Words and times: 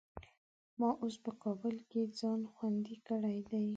ما 0.79 0.89
اوس 1.01 1.15
په 1.25 1.31
کابل 1.43 1.75
کې 1.89 2.01
ځان 2.19 2.41
خوندي 2.53 2.97
کړی 3.07 3.37
دی. 3.49 3.65